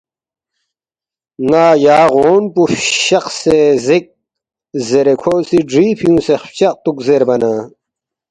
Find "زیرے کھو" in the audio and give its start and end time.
4.87-5.33